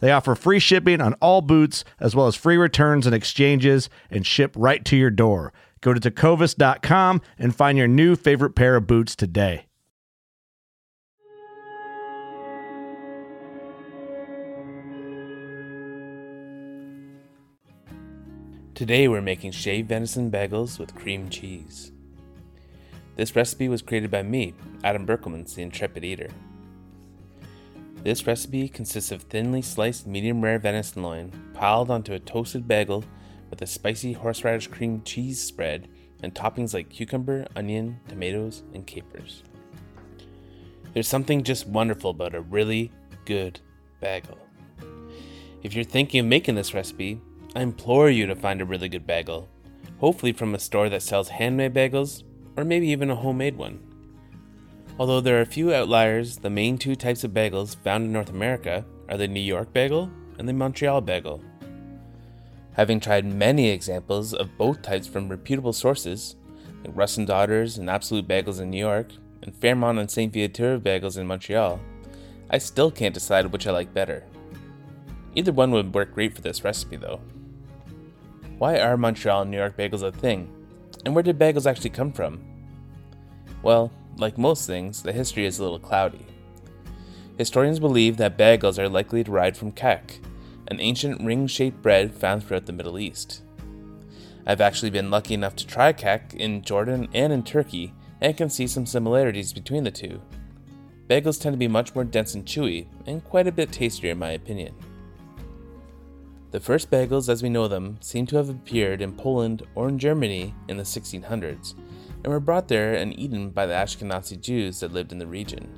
[0.00, 4.26] They offer free shipping on all boots, as well as free returns and exchanges, and
[4.26, 5.52] ship right to your door.
[5.80, 9.64] Go to tecovas.com and find your new favorite pair of boots today.
[18.74, 21.90] Today we're making shaved venison bagels with cream cheese.
[23.16, 24.54] This recipe was created by me,
[24.84, 26.28] Adam Berkelmans, the Intrepid Eater.
[28.08, 33.04] This recipe consists of thinly sliced medium rare venison loin piled onto a toasted bagel
[33.50, 35.88] with a spicy horseradish cream cheese spread
[36.22, 39.42] and toppings like cucumber, onion, tomatoes, and capers.
[40.94, 42.90] There's something just wonderful about a really
[43.26, 43.60] good
[44.00, 44.38] bagel.
[45.62, 47.20] If you're thinking of making this recipe,
[47.54, 49.50] I implore you to find a really good bagel,
[49.98, 52.22] hopefully from a store that sells handmade bagels
[52.56, 53.87] or maybe even a homemade one.
[54.98, 58.30] Although there are a few outliers, the main two types of bagels found in North
[58.30, 61.40] America are the New York bagel and the Montreal bagel.
[62.72, 66.34] Having tried many examples of both types from reputable sources,
[66.84, 70.32] like Russ and Daughters and Absolute Bagels in New York, and Fairmount and St.
[70.32, 71.80] Viateur bagels in Montreal,
[72.50, 74.24] I still can't decide which I like better.
[75.34, 77.20] Either one would work great for this recipe though.
[78.58, 80.52] Why are Montreal and New York bagels a thing?
[81.04, 82.40] And where did bagels actually come from?
[83.62, 86.26] Well, like most things, the history is a little cloudy.
[87.36, 90.20] Historians believe that bagels are likely derived from ka'ak,
[90.68, 93.42] an ancient ring shaped bread found throughout the Middle East.
[94.46, 98.50] I've actually been lucky enough to try ka'ak in Jordan and in Turkey and can
[98.50, 100.20] see some similarities between the two.
[101.08, 104.18] Bagels tend to be much more dense and chewy, and quite a bit tastier in
[104.18, 104.74] my opinion.
[106.50, 109.98] The first bagels as we know them seem to have appeared in Poland or in
[109.98, 111.74] Germany in the 1600s,
[112.22, 115.68] and were brought there and eaten by the Ashkenazi Jews that lived in the region.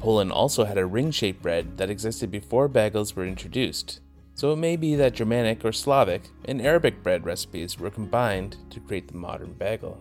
[0.00, 4.00] Poland also had a ring shaped bread that existed before bagels were introduced,
[4.34, 8.80] so it may be that Germanic or Slavic and Arabic bread recipes were combined to
[8.80, 9.98] create the modern bagel.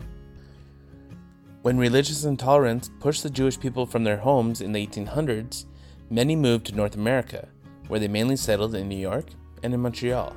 [1.61, 5.65] When religious intolerance pushed the Jewish people from their homes in the 1800s,
[6.09, 7.47] many moved to North America,
[7.87, 9.25] where they mainly settled in New York
[9.63, 10.35] and in Montreal.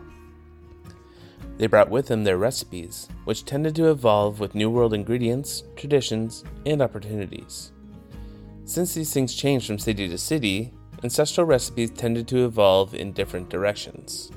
[1.58, 6.44] They brought with them their recipes, which tended to evolve with New World ingredients, traditions,
[6.64, 7.72] and opportunities.
[8.64, 13.48] Since these things changed from city to city, ancestral recipes tended to evolve in different
[13.50, 14.30] directions.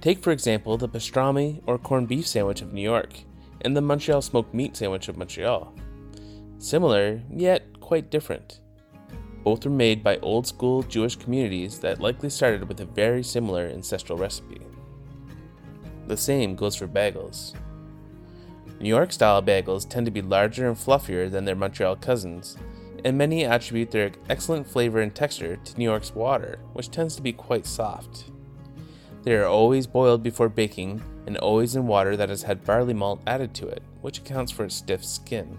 [0.00, 3.12] Take, for example, the pastrami or corned beef sandwich of New York
[3.62, 5.74] and the Montreal smoked meat sandwich of Montreal.
[6.58, 8.60] Similar, yet quite different.
[9.42, 13.66] Both were made by old school Jewish communities that likely started with a very similar
[13.66, 14.65] ancestral recipe.
[16.06, 17.54] The same goes for bagels.
[18.80, 22.56] New York style bagels tend to be larger and fluffier than their Montreal cousins,
[23.04, 27.22] and many attribute their excellent flavor and texture to New York's water, which tends to
[27.22, 28.30] be quite soft.
[29.22, 33.20] They are always boiled before baking and always in water that has had barley malt
[33.26, 35.58] added to it, which accounts for its stiff skin.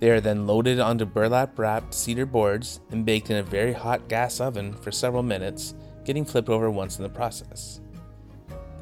[0.00, 4.08] They are then loaded onto burlap wrapped cedar boards and baked in a very hot
[4.08, 5.74] gas oven for several minutes,
[6.04, 7.80] getting flipped over once in the process.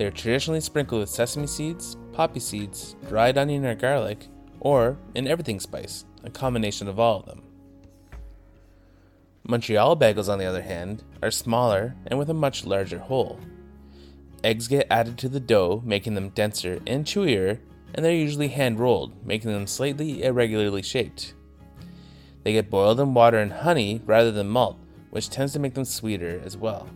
[0.03, 4.27] They are traditionally sprinkled with sesame seeds, poppy seeds, dried onion or garlic,
[4.59, 7.45] or an everything spice, a combination of all of them.
[9.45, 13.39] Montreal bagels, on the other hand, are smaller and with a much larger hole.
[14.43, 17.61] Eggs get added to the dough, making them denser and chewier,
[17.95, 21.35] and they're usually hand rolled, making them slightly irregularly shaped.
[22.43, 25.85] They get boiled in water and honey rather than malt, which tends to make them
[25.85, 26.89] sweeter as well.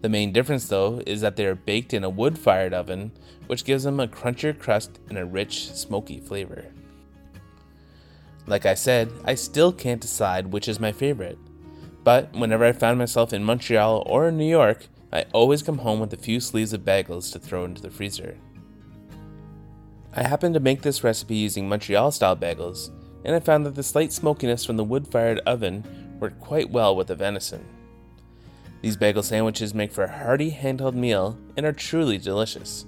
[0.00, 3.12] The main difference, though, is that they are baked in a wood fired oven,
[3.48, 6.66] which gives them a crunchier crust and a rich, smoky flavor.
[8.46, 11.38] Like I said, I still can't decide which is my favorite,
[12.02, 16.00] but whenever I find myself in Montreal or in New York, I always come home
[16.00, 18.38] with a few sleeves of bagels to throw into the freezer.
[20.14, 22.90] I happened to make this recipe using Montreal style bagels,
[23.24, 25.84] and I found that the slight smokiness from the wood fired oven
[26.18, 27.64] worked quite well with the venison.
[28.82, 32.86] These bagel sandwiches make for a hearty handheld meal and are truly delicious.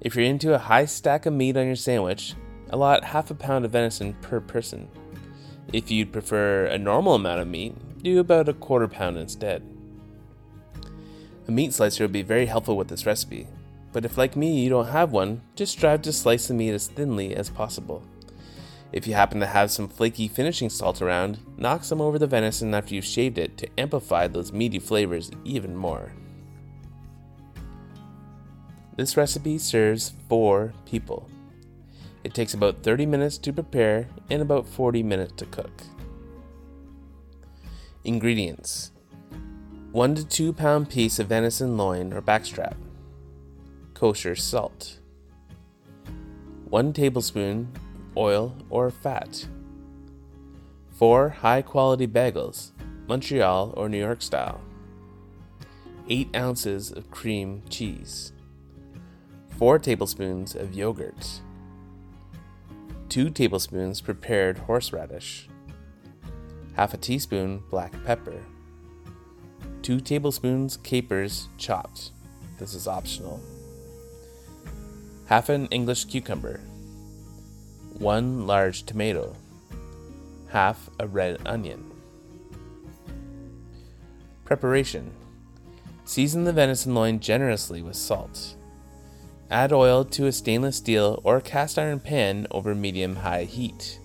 [0.00, 2.34] If you're into a high stack of meat on your sandwich,
[2.70, 4.88] allot half a pound of venison per person.
[5.72, 9.62] If you'd prefer a normal amount of meat, do about a quarter pound instead.
[11.48, 13.48] A meat slicer would be very helpful with this recipe,
[13.92, 16.86] but if like me you don't have one, just strive to slice the meat as
[16.86, 18.02] thinly as possible.
[18.90, 22.72] If you happen to have some flaky finishing salt around, knock some over the venison
[22.74, 26.12] after you've shaved it to amplify those meaty flavors even more.
[28.96, 31.28] This recipe serves 4 people.
[32.24, 35.82] It takes about 30 minutes to prepare and about 40 minutes to cook.
[38.04, 38.92] Ingredients
[39.92, 42.76] 1 to 2 pound piece of venison loin or backstrap,
[43.94, 44.98] kosher salt,
[46.68, 47.72] 1 tablespoon
[48.18, 49.46] oil, or fat.
[50.90, 52.72] 4 high quality bagels,
[53.06, 54.60] Montreal or New York style.
[56.08, 58.32] 8 ounces of cream cheese.
[59.58, 61.40] 4 tablespoons of yogurt.
[63.08, 65.48] 2 tablespoons prepared horseradish.
[66.74, 68.42] Half a teaspoon black pepper.
[69.82, 72.10] 2 tablespoons capers chopped.
[72.58, 73.40] This is optional.
[75.26, 76.60] Half an English cucumber,
[77.98, 79.34] 1 large tomato,
[80.50, 81.84] half a red onion.
[84.44, 85.10] Preparation
[86.04, 88.54] Season the venison loin generously with salt.
[89.50, 93.98] Add oil to a stainless steel or cast iron pan over medium high heat.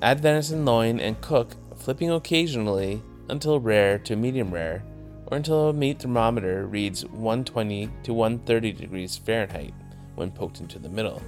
[0.00, 4.82] Add venison loin and cook, flipping occasionally until rare to medium rare,
[5.26, 9.74] or until a meat thermometer reads 120 to 130 degrees Fahrenheit
[10.14, 11.20] when poked into the middle.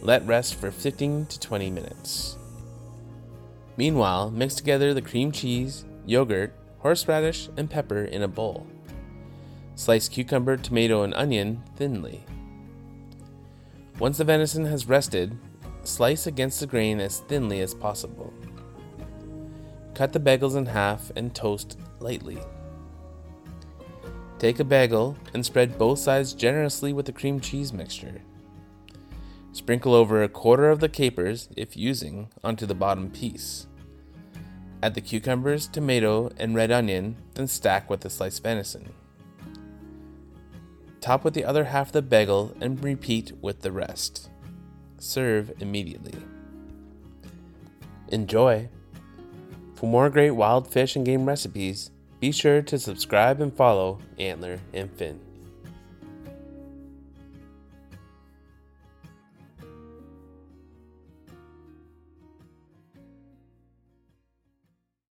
[0.00, 2.36] Let rest for 15 to 20 minutes.
[3.76, 8.66] Meanwhile, mix together the cream cheese, yogurt, horseradish, and pepper in a bowl.
[9.74, 12.24] Slice cucumber, tomato, and onion thinly.
[13.98, 15.36] Once the venison has rested,
[15.82, 18.32] slice against the grain as thinly as possible.
[19.94, 22.38] Cut the bagels in half and toast lightly.
[24.38, 28.22] Take a bagel and spread both sides generously with the cream cheese mixture.
[29.52, 33.66] Sprinkle over a quarter of the capers, if using, onto the bottom piece.
[34.82, 38.92] Add the cucumbers, tomato, and red onion, then stack with the sliced venison.
[41.00, 44.30] Top with the other half of the bagel and repeat with the rest.
[44.98, 46.14] Serve immediately.
[48.08, 48.68] Enjoy!
[49.74, 51.90] For more great wild fish and game recipes,
[52.20, 55.20] be sure to subscribe and follow Antler and Fin.